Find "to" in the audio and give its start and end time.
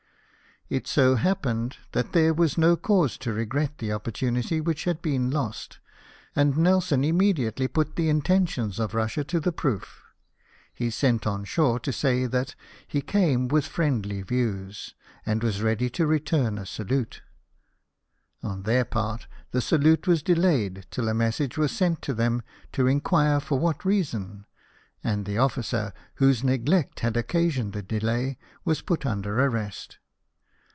3.17-3.33, 9.25-9.41, 11.81-11.91, 15.89-16.07, 22.03-22.13, 22.71-22.87